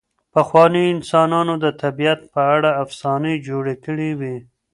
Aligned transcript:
پخوانیو 0.33 0.91
انسانانو 0.95 1.53
د 1.63 1.65
طبیعت 1.81 2.21
په 2.33 2.41
اړه 2.55 2.69
افسانې 2.83 3.33
جوړې 3.47 3.75
کړې 3.85 4.09
وې. 4.19 4.37